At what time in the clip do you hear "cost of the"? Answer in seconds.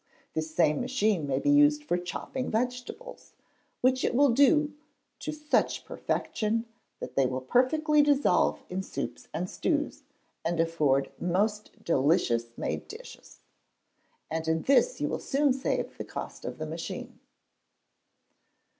16.03-16.65